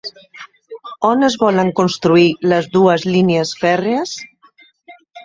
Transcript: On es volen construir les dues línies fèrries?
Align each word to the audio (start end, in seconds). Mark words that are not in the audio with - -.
On 1.09 1.27
es 1.27 1.35
volen 1.43 1.69
construir 1.79 2.29
les 2.53 2.71
dues 2.79 3.05
línies 3.17 3.53
fèrries? 3.61 4.15